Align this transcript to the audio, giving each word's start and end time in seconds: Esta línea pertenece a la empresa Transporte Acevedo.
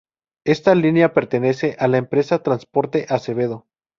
Esta 0.47 0.73
línea 0.73 1.13
pertenece 1.13 1.75
a 1.77 1.87
la 1.87 1.99
empresa 1.99 2.41
Transporte 2.41 3.05
Acevedo. 3.09 3.67